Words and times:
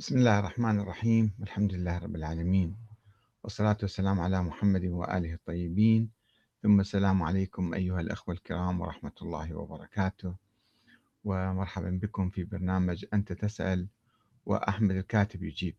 بسم 0.00 0.18
الله 0.18 0.38
الرحمن 0.38 0.80
الرحيم 0.80 1.32
والحمد 1.40 1.74
لله 1.74 1.98
رب 1.98 2.16
العالمين 2.16 2.76
والصلاة 3.42 3.76
والسلام 3.82 4.20
على 4.20 4.42
محمد 4.42 4.84
وآله 4.84 5.34
الطيبين 5.34 6.10
ثم 6.62 6.80
السلام 6.80 7.22
عليكم 7.22 7.74
أيها 7.74 8.00
الأخوة 8.00 8.34
الكرام 8.34 8.80
ورحمة 8.80 9.12
الله 9.22 9.54
وبركاته. 9.54 10.34
ومرحبا 11.24 11.90
بكم 12.02 12.30
في 12.30 12.44
برنامج 12.44 13.04
أنت 13.14 13.32
تسأل 13.32 13.88
وأحمد 14.46 14.96
الكاتب 14.96 15.42
يجيب. 15.42 15.74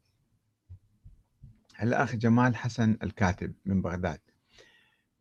الأخ 1.81 2.15
جمال 2.15 2.55
حسن 2.55 2.97
الكاتب 3.03 3.53
من 3.65 3.81
بغداد 3.81 4.19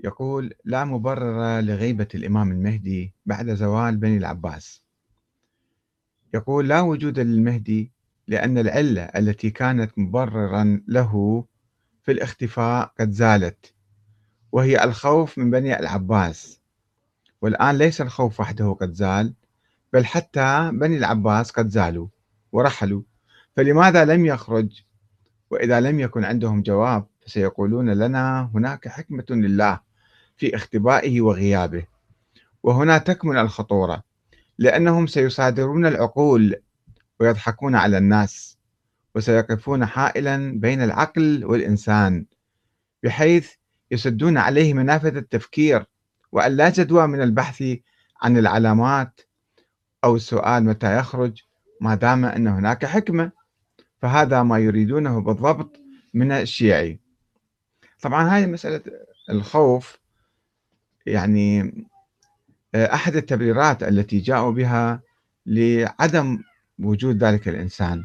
يقول 0.04 0.54
لا 0.64 0.84
مبرر 0.84 1.60
لغيبة 1.60 2.08
الإمام 2.14 2.52
المهدي 2.52 3.14
بعد 3.26 3.54
زوال 3.54 3.96
بني 3.96 4.16
العباس. 4.16 4.82
يقول 6.34 6.68
لا 6.68 6.80
وجود 6.80 7.18
للمهدي 7.18 7.92
لأن 8.30 8.58
العلة 8.58 9.02
التي 9.02 9.50
كانت 9.50 9.98
مبررا 9.98 10.80
له 10.88 11.44
في 12.02 12.12
الاختفاء 12.12 12.92
قد 13.00 13.10
زالت 13.10 13.74
وهي 14.52 14.84
الخوف 14.84 15.38
من 15.38 15.50
بني 15.50 15.78
العباس. 15.80 16.60
والآن 17.42 17.78
ليس 17.78 18.00
الخوف 18.00 18.40
وحده 18.40 18.76
قد 18.80 18.92
زال 18.92 19.34
بل 19.92 20.06
حتى 20.06 20.70
بني 20.72 20.96
العباس 20.96 21.50
قد 21.50 21.68
زالوا 21.68 22.06
ورحلوا. 22.52 23.02
فلماذا 23.56 24.04
لم 24.04 24.26
يخرج؟ 24.26 24.82
وإذا 25.50 25.80
لم 25.80 26.00
يكن 26.00 26.24
عندهم 26.24 26.62
جواب 26.62 27.06
فسيقولون 27.20 27.90
لنا 27.90 28.50
هناك 28.54 28.88
حكمة 28.88 29.26
لله 29.30 29.80
في 30.36 30.56
اختبائه 30.56 31.20
وغيابه. 31.20 31.84
وهنا 32.62 32.98
تكمن 32.98 33.38
الخطورة 33.38 34.02
لأنهم 34.58 35.06
سيصادرون 35.06 35.86
العقول 35.86 36.56
ويضحكون 37.20 37.74
على 37.74 37.98
الناس 37.98 38.58
وسيقفون 39.14 39.86
حائلا 39.86 40.60
بين 40.60 40.82
العقل 40.82 41.44
والإنسان 41.44 42.26
بحيث 43.02 43.52
يسدون 43.90 44.38
عليه 44.38 44.74
منافذ 44.74 45.16
التفكير 45.16 45.84
وأن 46.32 46.52
لا 46.52 46.70
جدوى 46.70 47.06
من 47.06 47.22
البحث 47.22 47.64
عن 48.22 48.38
العلامات 48.38 49.20
أو 50.04 50.16
السؤال 50.16 50.64
متى 50.64 50.98
يخرج 50.98 51.42
ما 51.80 51.94
دام 51.94 52.24
أن 52.24 52.46
هناك 52.46 52.84
حكمة. 52.86 53.32
فهذا 54.02 54.42
ما 54.42 54.58
يريدونه 54.58 55.20
بالضبط 55.20 55.80
من 56.14 56.32
الشيعي. 56.32 57.00
طبعا 58.02 58.28
هذه 58.28 58.46
مسألة 58.46 58.80
الخوف 59.30 59.98
يعني 61.06 61.74
أحد 62.74 63.16
التبريرات 63.16 63.82
التي 63.82 64.18
جاءوا 64.18 64.50
بها 64.50 65.00
لعدم 65.46 66.38
وجود 66.84 67.24
ذلك 67.24 67.48
الإنسان. 67.48 68.04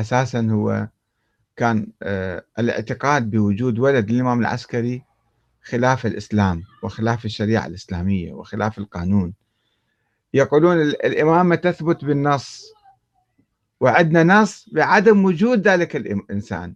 أساسا 0.00 0.48
هو 0.50 0.88
كان 1.56 1.86
آه، 2.02 2.44
الاعتقاد 2.58 3.30
بوجود 3.30 3.78
ولد 3.78 4.10
للإمام 4.10 4.40
العسكري 4.40 5.02
خلاف 5.62 6.06
الإسلام 6.06 6.62
وخلاف 6.82 7.24
الشريعة 7.24 7.66
الإسلامية 7.66 8.32
وخلاف 8.32 8.78
القانون. 8.78 9.34
يقولون 10.34 10.80
الإمامة 10.80 11.54
تثبت 11.54 12.04
بالنص 12.04 12.72
وعندنا 13.80 14.40
نص 14.42 14.68
بعدم 14.72 15.24
وجود 15.24 15.68
ذلك 15.68 15.96
الإنسان 15.96 16.74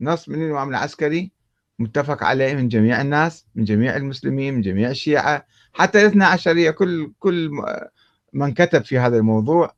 نص 0.00 0.28
من 0.28 0.42
الإمام 0.42 0.68
العسكري 0.68 1.32
متفق 1.78 2.24
عليه 2.24 2.54
من 2.54 2.68
جميع 2.68 3.00
الناس 3.00 3.46
من 3.54 3.64
جميع 3.64 3.96
المسلمين 3.96 4.54
من 4.54 4.60
جميع 4.60 4.90
الشيعة 4.90 5.46
حتى 5.72 6.00
الاثنى 6.00 6.24
عشرية 6.24 6.70
كل 6.70 7.12
كل 7.18 7.50
من 8.32 8.54
كتب 8.54 8.84
في 8.84 8.98
هذا 8.98 9.16
الموضوع. 9.16 9.74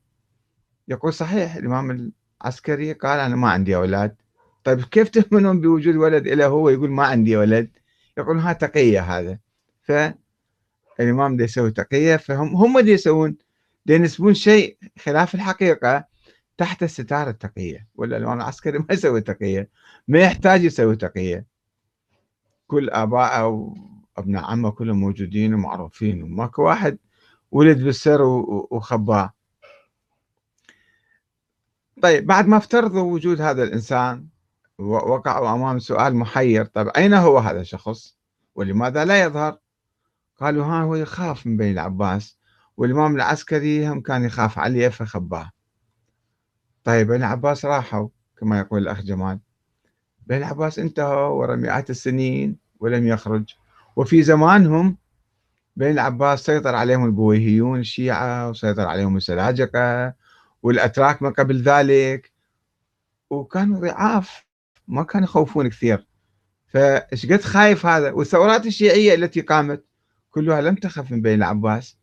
يقول 0.92 1.12
صحيح 1.12 1.56
الإمام 1.56 2.12
العسكري 2.42 2.92
قال 2.92 3.20
أنا 3.20 3.36
ما 3.36 3.50
عندي 3.50 3.76
أولاد. 3.76 4.16
طيب 4.64 4.80
كيف 4.84 5.08
تؤمنون 5.08 5.60
بوجود 5.60 5.96
ولد 5.96 6.26
إلى 6.26 6.44
هو 6.44 6.68
يقول 6.68 6.90
ما 6.90 7.04
عندي 7.04 7.36
ولد؟ 7.36 7.70
يقول 8.18 8.38
ها 8.38 8.52
تقية 8.52 9.00
هذا. 9.00 9.38
فالإمام 9.82 11.36
دي 11.36 11.44
يسوي 11.44 11.70
تقية 11.70 12.16
فهم 12.16 12.56
هم 12.56 12.80
دي 12.80 12.92
يسوون 12.92 13.36
دي 13.86 13.94
ينسبون 13.94 14.34
شيء 14.34 14.76
خلاف 14.98 15.34
الحقيقة 15.34 16.04
تحت 16.58 16.82
الستار 16.82 17.28
التقية. 17.28 17.88
ولا 17.94 18.16
الإمام 18.16 18.40
العسكري 18.40 18.78
ما 18.82 18.86
يسوي 18.90 19.20
تقية 19.20 19.70
ما 20.08 20.20
يحتاج 20.20 20.64
يسوي 20.64 20.96
تقية. 20.96 21.46
كل 22.66 22.90
آباءه 22.90 23.46
وأبناء 24.16 24.44
عمه 24.44 24.70
كلهم 24.70 25.00
موجودين 25.00 25.54
ومعروفين 25.54 26.22
وماكو 26.22 26.62
واحد 26.62 26.98
ولد 27.50 27.84
بالسر 27.84 28.22
وخباه 28.70 29.32
طيب 32.02 32.26
بعد 32.26 32.46
ما 32.46 32.56
افترضوا 32.56 33.12
وجود 33.12 33.40
هذا 33.40 33.62
الإنسان 33.62 34.26
وقعوا 34.78 35.54
أمام 35.54 35.78
سؤال 35.78 36.16
محير 36.16 36.64
طيب 36.64 36.88
أين 36.88 37.14
هو 37.14 37.38
هذا 37.38 37.60
الشخص؟ 37.60 38.16
ولماذا 38.54 39.04
لا 39.04 39.22
يظهر؟ 39.22 39.58
قالوا 40.40 40.64
ها 40.64 40.82
هو 40.82 40.94
يخاف 40.94 41.46
من 41.46 41.56
بني 41.56 41.70
العباس 41.70 42.38
والإمام 42.76 43.16
العسكري 43.16 43.88
هم 43.88 44.00
كان 44.00 44.24
يخاف 44.24 44.58
عليه 44.58 44.88
فخباه. 44.88 45.50
طيب 46.84 47.06
بني 47.06 47.16
العباس 47.16 47.64
راحوا 47.64 48.08
كما 48.38 48.58
يقول 48.58 48.82
الأخ 48.82 49.00
جمال. 49.00 49.40
بني 50.26 50.38
العباس 50.38 50.78
انتهوا 50.78 51.26
ورا 51.26 51.56
مئات 51.56 51.90
السنين 51.90 52.58
ولم 52.80 53.06
يخرج. 53.06 53.54
وفي 53.96 54.22
زمانهم 54.22 54.96
بني 55.76 55.90
العباس 55.90 56.44
سيطر 56.44 56.74
عليهم 56.74 57.04
البويهيون 57.04 57.80
الشيعة 57.80 58.50
وسيطر 58.50 58.86
عليهم 58.86 59.16
السلاجقة 59.16 60.14
والأتراك 60.62 61.22
ما 61.22 61.30
قبل 61.30 61.62
ذلك 61.62 62.32
وكانوا 63.30 63.80
ضعاف 63.80 64.44
ما 64.88 65.02
كانوا 65.02 65.28
يخوفون 65.28 65.68
كثير. 65.68 66.06
فإيش 66.66 67.26
قد 67.26 67.40
خايف 67.40 67.86
هذا؟ 67.86 68.12
والثورات 68.12 68.66
الشيعية 68.66 69.14
التي 69.14 69.40
قامت 69.40 69.84
كلها 70.30 70.60
لم 70.60 70.74
تخف 70.74 71.10
من 71.10 71.22
بين 71.22 71.34
العباس. 71.34 71.98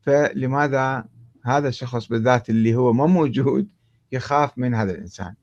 فلماذا 0.00 1.04
هذا 1.44 1.68
الشخص 1.68 2.06
بالذات 2.06 2.50
اللي 2.50 2.74
هو 2.74 2.92
ما 2.92 3.06
موجود 3.06 3.68
يخاف 4.12 4.58
من 4.58 4.74
هذا 4.74 4.92
الإنسان؟ 4.92 5.34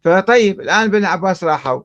فطيب 0.00 0.60
الآن 0.60 0.88
بني 0.88 0.98
العباس 0.98 1.44
راحوا. 1.44 1.82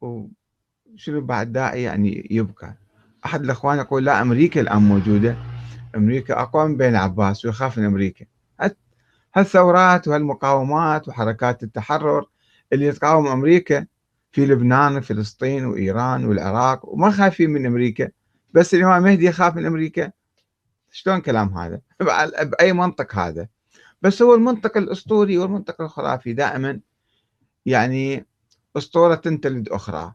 وشنو 0.00 1.20
بعد 1.20 1.52
داعي 1.52 1.82
يعني 1.82 2.28
يبقى؟ 2.30 2.76
أحد 3.24 3.42
الأخوان 3.42 3.78
يقول 3.78 4.04
لا 4.04 4.22
أمريكا 4.22 4.60
الآن 4.60 4.82
موجودة. 4.82 5.49
أمريكا 5.96 6.40
أقوى 6.40 6.68
من 6.68 6.76
بين 6.76 6.90
العباس 6.90 7.44
ويخاف 7.44 7.78
من 7.78 7.84
أمريكا. 7.84 8.26
هالثورات 9.34 10.08
وهالمقاومات 10.08 11.08
وحركات 11.08 11.62
التحرر 11.62 12.26
اللي 12.72 12.92
تقاوم 12.92 13.26
أمريكا 13.26 13.86
في 14.32 14.46
لبنان 14.46 14.96
وفلسطين 14.96 15.64
وإيران 15.64 16.24
والعراق 16.24 16.88
وما 16.88 17.10
خايفين 17.10 17.50
من 17.50 17.66
أمريكا 17.66 18.08
بس 18.54 18.74
الإمام 18.74 19.02
مهدي 19.02 19.26
يخاف 19.26 19.56
من 19.56 19.66
أمريكا. 19.66 20.12
شلون 20.92 21.20
كلام 21.20 21.58
هذا؟ 21.58 21.80
بأي 22.50 22.72
منطق 22.72 23.14
هذا؟ 23.14 23.48
بس 24.02 24.22
هو 24.22 24.34
المنطق 24.34 24.76
الأسطوري 24.76 25.38
والمنطق 25.38 25.80
الخرافي 25.82 26.32
دائما 26.32 26.80
يعني 27.66 28.26
أسطورة 28.76 29.14
تلد 29.14 29.68
أخرى 29.68 30.12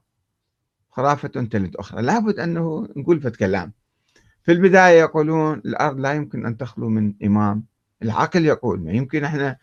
خرافة 0.90 1.28
تلد 1.28 1.76
أخرى. 1.76 2.02
لابد 2.02 2.40
أنه 2.40 2.88
نقول 2.96 3.22
فت 3.22 3.36
كلام 3.36 3.74
في 4.46 4.52
البداية 4.52 5.00
يقولون 5.00 5.58
الأرض 5.58 6.00
لا 6.00 6.14
يمكن 6.14 6.46
أن 6.46 6.58
تخلو 6.58 6.90
من 6.90 7.14
إمام. 7.24 7.64
العقل 8.04 8.46
يقول 8.46 8.82
ما 8.82 8.92
يمكن 8.92 9.24
إحنا 9.24 9.58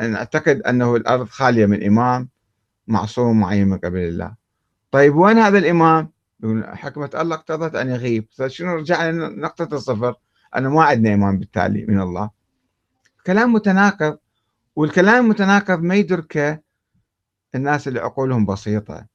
نعتقد 0.00 0.62
أنه 0.62 0.96
الأرض 0.96 1.28
خالية 1.28 1.66
من 1.66 1.86
إمام 1.86 2.28
معصوم 2.86 3.40
معين 3.40 3.68
من 3.68 3.78
قبل 3.78 3.98
الله. 3.98 4.34
طيب 4.90 5.16
وين 5.16 5.38
هذا 5.38 5.58
الإمام؟ 5.58 6.12
حكمة 6.64 7.10
الله 7.14 7.36
اقتضت 7.36 7.74
أن 7.74 7.88
يغيب. 7.88 8.28
فشنو 8.36 8.74
رجعنا 8.74 9.28
نقطة 9.28 9.76
الصفر؟ 9.76 10.14
أنا 10.54 10.68
ما 10.68 10.84
عندنا 10.84 11.14
إمام 11.14 11.38
بالتالي 11.38 11.86
من 11.88 12.00
الله. 12.00 12.30
كلام 13.26 13.52
متناقض 13.52 14.18
والكلام 14.76 15.24
المتناقض 15.24 15.82
ما 15.82 15.94
يدركه 15.94 16.60
الناس 17.54 17.88
اللي 17.88 18.00
عقولهم 18.00 18.46
بسيطة. 18.46 19.06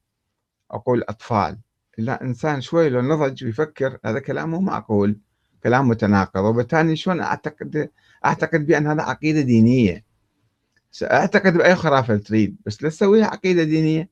عقول 0.70 1.02
أطفال. 1.08 1.58
لا 1.98 2.22
إنسان 2.22 2.60
شوي 2.60 2.88
لو 2.88 3.00
نضج 3.02 3.44
ويفكر 3.44 3.98
هذا 4.04 4.18
كلام 4.18 4.50
مو 4.50 4.60
معقول 4.60 5.18
كلام 5.62 5.88
متناقض. 5.88 6.44
وبالتالي 6.44 6.96
شلون 6.96 7.20
أعتقد 7.20 7.90
أعتقد 8.24 8.66
بأن 8.66 8.86
هذا 8.86 9.02
عقيدة 9.02 9.40
دينية. 9.40 10.04
سأعتقد 10.90 11.52
بأي 11.52 11.74
خرافة 11.74 12.16
تريد 12.16 12.56
بس 12.66 12.82
لا 12.82 12.88
تسويها 12.88 13.26
عقيدة 13.26 13.64
دينية. 13.64 14.08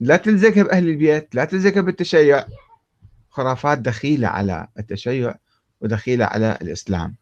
لا 0.00 0.16
تلزقها 0.16 0.62
بأهل 0.62 0.88
البيت 0.88 1.34
لا 1.34 1.44
تلزقها 1.44 1.80
بالتشيع. 1.80 2.44
خرافات 3.30 3.78
دخيلة 3.78 4.28
على 4.28 4.68
التشيع 4.78 5.34
ودخيلة 5.80 6.24
على 6.24 6.58
الإسلام. 6.62 7.16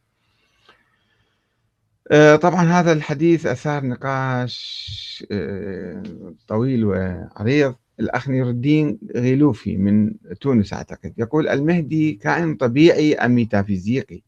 آه، 2.13 2.37
طبعا 2.37 2.65
هذا 2.65 2.93
الحديث 2.93 3.47
أثار 3.47 3.87
نقاش 3.87 5.27
آه، 5.33 6.03
طويل 6.49 6.85
وعريض. 6.85 7.75
الأخ 8.01 8.29
نير 8.29 8.49
الدين 8.49 8.99
غيلوفي 9.17 9.77
من 9.77 10.15
تونس 10.41 10.73
أعتقد 10.73 11.15
يقول 11.19 11.49
المهدي 11.49 12.13
كائن 12.13 12.55
طبيعي 12.55 13.15
أم 13.15 13.31
ميتافيزيقي؟ 13.35 14.23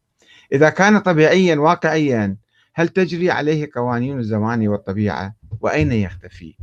إذا 0.53 0.69
كان 0.69 0.99
طبيعيا 0.99 1.57
واقعيا 1.57 2.37
هل 2.75 2.89
تجري 2.89 3.31
عليه 3.31 3.69
قوانين 3.75 4.19
الزمان 4.19 4.69
والطبيعة؟ 4.69 5.35
وأين 5.61 5.93
يختفي؟ 5.93 6.55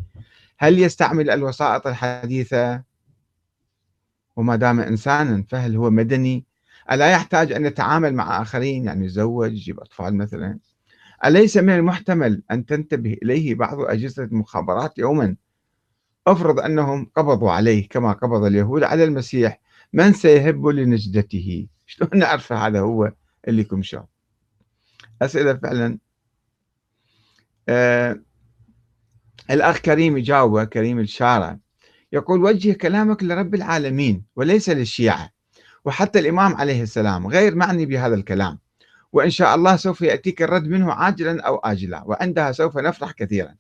هل 0.58 0.80
يستعمل 0.80 1.30
الوسائط 1.30 1.88
الحديثة؟ 1.88 2.84
وما 4.36 4.56
دام 4.56 4.80
إنسانا 4.80 5.44
فهل 5.50 5.76
هو 5.76 5.90
مدني؟ 5.90 6.46
ألا 6.92 7.12
يحتاج 7.12 7.52
أن 7.52 7.66
يتعامل 7.66 8.14
مع 8.14 8.42
آخرين 8.42 8.86
يعني 8.86 9.06
يتزوج 9.06 9.52
يجيب 9.52 9.80
أطفال 9.80 10.18
مثلا؟ 10.18 10.60
أليس 11.26 11.58
من 11.58 11.70
المحتمل 11.76 12.44
أن 12.52 12.66
تنتبه 12.66 13.18
إليه 13.24 13.56
بعض 13.56 13.80
أجهزة 13.82 14.24
المخابرات 14.24 14.98
يوما؟ 14.98 15.36
افرض 16.28 16.60
أنهم 16.60 17.12
قبضوا 17.16 17.52
عليه 17.52 17.90
كما 17.90 18.12
قبض 18.12 18.44
اليهود 18.44 18.84
على 18.84 19.04
المسيح 19.04 19.60
من 19.94 20.14
سيهب 20.14 20.68
لنجدته؟ 20.68 21.68
شلون 21.88 22.10
نعرف 22.14 22.54
هذا 22.54 22.80
هو 22.80 23.12
اللي 23.48 23.64
كمشى 23.64 24.00
أسئلة 25.22 25.54
فعلا. 25.54 25.98
آه 27.70 28.20
الأخ 29.52 29.78
كريم 29.78 30.18
يجاوب 30.18 30.64
كريم 30.64 31.00
الشارع 31.00 31.58
يقول 32.14 32.44
وجه 32.44 32.74
كلامك 32.74 33.24
لرب 33.24 33.56
العالمين 33.56 34.24
وليس 34.36 34.70
للشيعة 34.70 35.30
وحتى 35.86 36.20
الإمام 36.20 36.56
عليه 36.56 36.84
السلام 36.84 37.28
غير 37.28 37.56
معني 37.56 37.86
بهذا 37.86 38.16
الكلام 38.16 38.60
وإن 39.14 39.30
شاء 39.30 39.56
الله 39.56 39.76
سوف 39.76 40.02
يأتيك 40.02 40.42
الرد 40.42 40.68
منه 40.68 40.94
عاجلا 40.94 41.42
أو 41.42 41.56
آجلا 41.56 42.04
وعندها 42.06 42.52
سوف 42.52 42.78
نفرح 42.78 43.12
كثيرا. 43.12 43.56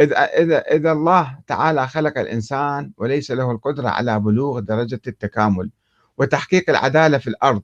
إذا, 0.00 0.24
إذا, 0.24 0.58
إذا 0.58 0.92
الله 0.92 1.38
تعالى 1.46 1.88
خلق 1.88 2.18
الإنسان 2.18 2.92
وليس 2.96 3.30
له 3.30 3.50
القدرة 3.50 3.88
على 3.88 4.20
بلوغ 4.20 4.58
درجة 4.60 5.00
التكامل 5.06 5.70
وتحقيق 6.18 6.70
العدالة 6.70 7.18
في 7.18 7.26
الأرض 7.26 7.62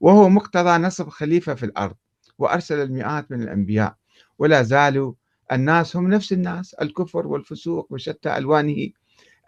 وهو 0.00 0.28
مقتضى 0.28 0.78
نصب 0.78 1.08
خليفة 1.08 1.54
في 1.54 1.66
الأرض 1.66 1.94
وأرسل 2.38 2.82
المئات 2.82 3.30
من 3.30 3.42
الأنبياء 3.42 3.94
ولا 4.38 4.62
زالوا 4.62 5.12
الناس 5.52 5.96
هم 5.96 6.08
نفس 6.08 6.32
الناس 6.32 6.74
الكفر 6.74 7.26
والفسوق 7.26 7.86
وشتى 7.90 8.38
ألوانه 8.38 8.88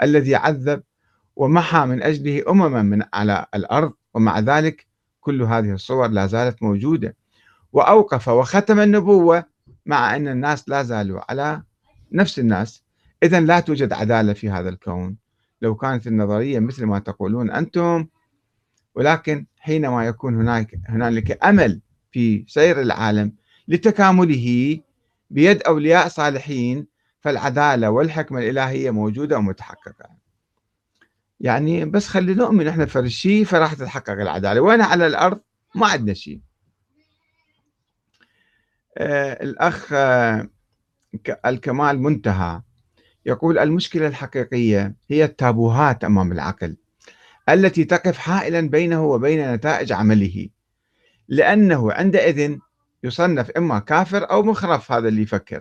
الذي 0.03 0.35
عذب 0.35 0.83
ومحى 1.37 1.87
من 1.87 2.03
أجله 2.03 2.43
أمما 2.49 2.83
من 2.83 3.03
على 3.15 3.47
الأرض 3.55 3.93
ومع 4.15 4.39
ذلك 4.41 4.87
كل 5.21 5.43
هذه 5.43 5.73
الصور 5.73 6.09
لا 6.09 6.27
زالت 6.27 6.63
موجودة. 6.63 7.17
وأوقف 7.73 8.29
وختم 8.29 8.81
النبوة 8.81 9.45
مع 9.87 10.17
أن 10.17 10.29
الناس 10.29 10.69
لا 10.69 10.83
زالوا 10.83 11.21
على 11.29 11.63
نفس 12.13 12.39
الناس. 12.39 12.83
إذا 13.23 13.41
لا 13.41 13.61
توجد 13.61 13.93
عدالة 13.93 14.33
في 14.33 14.51
هذا 14.51 14.69
الكون. 14.69 15.17
لو 15.63 15.75
كانت 15.75 16.07
النظرية 16.07 16.59
مثل 16.59 16.85
ما 16.85 16.99
تقولون 16.99 17.51
أنتم 17.51 18.07
ولكن 18.95 19.47
حينما 19.59 20.07
يكون 20.07 20.35
هناك 20.35 20.75
هنالك 20.89 21.45
أمل 21.45 21.81
في 22.11 22.45
سير 22.49 22.81
العالم 22.81 23.33
لتكامله 23.69 24.79
بيد 25.31 25.63
أولياء 25.63 26.09
صالحين 26.09 26.87
فالعدالة 27.21 27.91
والحكمة 27.91 28.39
الإلهية 28.39 28.91
موجودة 28.91 29.39
ومتحققة. 29.39 30.11
يعني 31.41 31.85
بس 31.85 32.09
خلي 32.09 32.35
نؤمن 32.35 32.69
إحنا 32.69 32.87
في 32.87 33.45
فراح 33.45 33.75
تتحقق 33.75 34.13
العدالة. 34.13 34.61
وأنا 34.61 34.85
على 34.85 35.07
الأرض 35.07 35.41
ما 35.75 35.87
عندنا 35.87 36.15
شيء. 36.15 36.41
آه 38.99 39.43
الأخ 39.43 39.93
آه 39.93 40.49
الكمال 41.47 42.03
منتهى. 42.03 42.61
يقول 43.27 43.59
المشكلة 43.59 44.07
الحقيقية 44.07 44.95
هي 45.11 45.25
التابوهات 45.25 46.05
أمام 46.05 46.33
العقل 46.33 46.77
التي 47.49 47.85
تقف 47.85 48.19
حائلا 48.19 48.61
بينه 48.61 49.05
وبين 49.05 49.53
نتائج 49.55 49.93
عمله 49.93 50.49
لأنه 51.29 51.93
عندئذ 51.93 52.57
يصنف 53.05 53.51
إما 53.51 53.79
كافر 53.79 54.31
أو 54.31 54.43
مخرف 54.43 54.93
هذا 54.93 55.09
اللي 55.09 55.23
يفكر. 55.23 55.61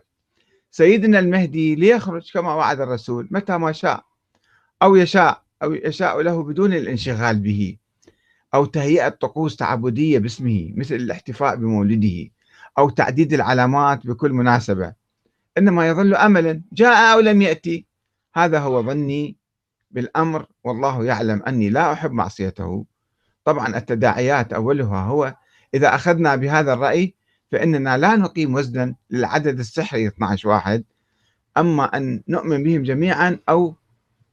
سيدنا 0.71 1.19
المهدي 1.19 1.75
ليخرج 1.75 2.31
كما 2.33 2.53
وعد 2.53 2.81
الرسول 2.81 3.27
متى 3.31 3.57
ما 3.57 3.71
شاء 3.71 4.05
أو 4.81 4.95
يشاء 4.95 5.43
أو 5.63 5.73
يشاء 5.73 6.21
له 6.21 6.43
بدون 6.43 6.73
الانشغال 6.73 7.39
به 7.39 7.77
أو 8.53 8.65
تهيئة 8.65 9.09
طقوس 9.09 9.55
تعبدية 9.55 10.19
باسمه 10.19 10.73
مثل 10.75 10.95
الاحتفاء 10.95 11.55
بمولده 11.55 12.29
أو 12.77 12.89
تعديد 12.89 13.33
العلامات 13.33 14.07
بكل 14.07 14.33
مناسبة. 14.33 15.04
إنما 15.57 15.87
يظل 15.87 16.15
أملا 16.15 16.61
جاء 16.73 17.13
أو 17.13 17.19
لم 17.19 17.41
يأتي. 17.41 17.85
هذا 18.35 18.59
هو 18.59 18.83
ظني 18.83 19.37
بالأمر 19.91 20.45
والله 20.63 21.05
يعلم 21.05 21.43
أني 21.43 21.69
لا 21.69 21.93
أحب 21.93 22.11
معصيته. 22.11 22.85
طبعا 23.45 23.77
التداعيات 23.77 24.53
أولها 24.53 25.01
هو 25.01 25.35
إذا 25.73 25.95
أخذنا 25.95 26.35
بهذا 26.35 26.73
الرأي 26.73 27.15
فإننا 27.51 27.97
لا 27.97 28.15
نقيم 28.15 28.53
وزنا 28.53 28.95
للعدد 29.09 29.59
السحري 29.59 30.07
12 30.07 30.49
واحد. 30.49 30.83
أما 31.57 31.97
أن 31.97 32.23
نؤمن 32.27 32.63
بهم 32.63 32.83
جميعا 32.83 33.39
أو 33.49 33.75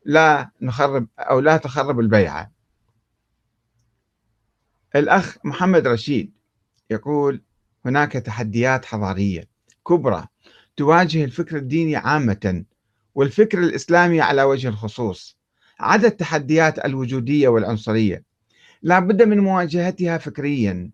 لا 0.05 0.51
نخرب 0.63 1.09
أو 1.19 1.41
لا 1.41 1.57
تخرب 1.57 2.01
البيعة. 2.01 2.53
الأخ 4.97 5.37
محمد 5.45 5.87
رشيد 5.87 6.33
يقول 6.91 7.43
هناك 7.87 8.13
تحديات 8.13 8.85
حضارية 8.85 9.49
كبرى. 9.89 10.27
تواجه 10.77 11.25
الفكر 11.25 11.57
الديني 11.57 11.97
عامة 11.97 12.65
والفكر 13.15 13.59
الإسلامي 13.59 14.21
على 14.21 14.43
وجه 14.43 14.69
الخصوص 14.69 15.39
عدا 15.81 16.09
التحديات 16.09 16.85
الوجودية 16.85 17.49
والعنصرية. 17.49 18.25
لا 18.83 18.99
بد 18.99 19.23
من 19.23 19.39
مواجهتها 19.39 20.19
فكريا. 20.19 20.91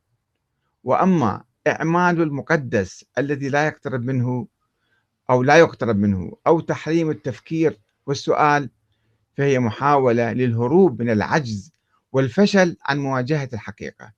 وأما 0.84 1.44
إعمال 1.66 2.22
المقدس 2.22 3.04
الذي 3.18 3.48
لا 3.48 3.66
يقترب 3.66 4.04
منه 4.04 4.46
أو 5.30 5.42
لا 5.42 5.56
يقترب 5.56 5.96
منه 5.96 6.32
أو 6.46 6.60
تحريم 6.60 7.10
التفكير 7.10 7.78
والسؤال 8.06 8.70
فهي 9.36 9.58
محاولة 9.58 10.32
للهروب 10.32 11.02
من 11.02 11.10
العجز 11.10 11.72
والفشل 12.12 12.76
عن 12.84 12.98
مواجهة 12.98 13.48
الحقيقة. 13.52 14.12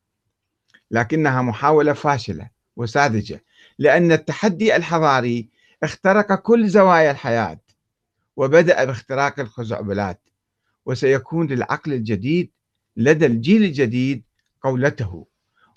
لكنها 0.91 1.43
محاولة 1.43 1.93
فاشلة 1.93 2.51
وساذجة 2.77 3.45
لأن 3.79 4.13
التحدي 4.13 4.77
الحضاري 4.77 5.49
اخترق 5.83 6.35
كل 6.35 6.69
زوايا 6.69 7.11
الحياة 7.11 7.61
وبدأ 8.37 8.85
باختراق 8.85 9.41
الخزعبلات 9.41 10.21
وسيكون 10.87 11.47
للعقل 11.47 11.93
الجديد 11.93 12.51
لدى 12.97 13.27
الجيل 13.27 13.65
الجديد 13.65 14.23
قولته 14.63 15.27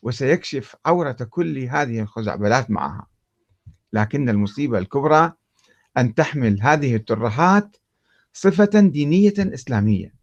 وسيكشف 0.01 0.75
عورة 0.85 1.18
كل 1.30 1.57
هذه 1.57 2.00
الخزعبلات 2.00 2.71
معها. 2.71 3.07
لكن 3.94 4.30
المصيبة 4.30 4.78
الكبرى 4.78 5.33
أن 5.97 6.16
تحمل 6.16 6.61
هذه 6.61 6.95
الترهات 6.95 7.78
صفة 8.33 8.80
دينية 8.80 9.33
إسلامية 9.40 10.13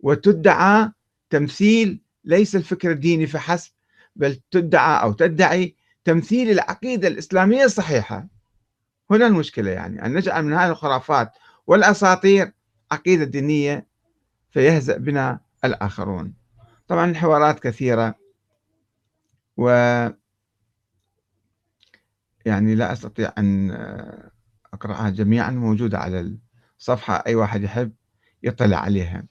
وتدعى 0.00 0.90
تمثيل 1.30 2.00
ليس 2.24 2.56
الفكر 2.56 2.90
الديني 2.90 3.26
فحسب 3.26 3.72
بل 4.16 4.40
تدعى 4.50 5.02
أو 5.02 5.12
تدعي 5.12 5.76
تمثيل 6.04 6.50
العقيدة 6.50 7.08
الإسلامية 7.08 7.64
الصحيحة 7.64 8.26
هنا 9.10 9.26
المشكلة 9.26 9.70
يعني 9.70 10.06
أن 10.06 10.14
نجعل 10.14 10.44
من 10.44 10.52
هذه 10.52 10.70
الخرافات 10.70 11.32
والأساطير 11.66 12.52
عقيدة 12.92 13.24
دينية 13.24 13.86
فيهزأ 14.50 14.96
بنا 14.96 15.40
الآخرون. 15.64 16.34
طبعا 16.88 17.10
الحوارات 17.10 17.60
كثيرة 17.60 18.14
و 19.56 19.68
يعني 22.46 22.74
لا 22.74 22.92
أستطيع 22.92 23.32
أن 23.38 23.70
أقرأها 24.72 25.10
جميعا 25.10 25.50
موجودة 25.50 25.98
على 25.98 26.36
الصفحة 26.78 27.22
أي 27.26 27.34
واحد 27.34 27.62
يحب 27.62 27.92
يطلع 28.42 28.76
عليها. 28.76 29.24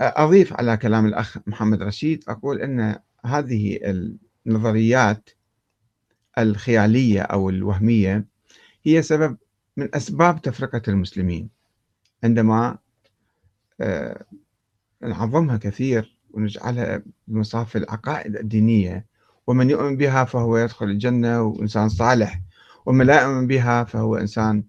أضيف 0.00 0.52
على 0.52 0.76
كلام 0.76 1.06
الأخ 1.06 1.38
محمد 1.46 1.82
رشيد 1.82 2.24
أقول 2.28 2.60
أن 2.60 2.98
هذه 3.24 3.78
النظريات 4.46 5.30
الخيالية 6.38 7.20
أو 7.22 7.50
الوهمية 7.50 8.24
هي 8.84 9.02
سبب 9.02 9.36
من 9.76 9.94
أسباب 9.94 10.42
تفرقة 10.42 10.82
المسلمين. 10.88 11.48
عندما 12.24 12.78
آه، 13.80 14.24
نعظمها 15.02 15.56
كثير 15.56 16.16
ونجعلها 16.30 17.02
بمصاف 17.28 17.76
العقائد 17.76 18.36
الدينية 18.36 19.06
ومن 19.46 19.70
يؤمن 19.70 19.96
بها 19.96 20.24
فهو 20.24 20.56
يدخل 20.58 20.86
الجنة 20.86 21.42
وإنسان 21.42 21.88
صالح 21.88 22.40
ومن 22.86 23.06
لا 23.06 23.22
يؤمن 23.22 23.46
بها 23.46 23.84
فهو 23.84 24.16
إنسان 24.16 24.64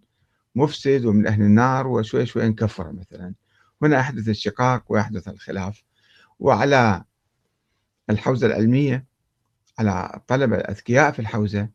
مفسد 0.56 1.06
ومن 1.06 1.28
أهل 1.28 1.42
النار 1.42 1.88
وشوي 1.88 2.26
شوي 2.26 2.46
انكفر 2.46 2.92
مثلا. 2.92 3.34
هنا 3.82 4.00
يحدث 4.00 4.30
الشقاق 4.30 4.84
ويحدث 4.90 5.28
الخلاف. 5.28 5.84
وعلى 6.40 7.04
الحوزة 8.10 8.48
العلمية 8.48 9.06
على 9.80 10.12
الطلبة 10.16 10.56
الأذكياء 10.56 11.12
في 11.12 11.20
الحوزة 11.20 11.70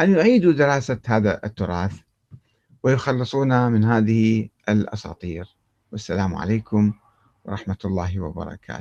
أن 0.00 0.12
يعيدوا 0.12 0.52
دراسة 0.52 1.00
هذا 1.06 1.40
التراث 1.44 1.96
ويخلصونا 2.82 3.68
من 3.68 3.84
هذه 3.84 4.48
الأساطير. 4.68 5.56
والسلام 5.92 6.34
عليكم 6.34 6.92
ورحمة 7.44 7.78
الله 7.84 8.20
وبركاته. 8.20 8.74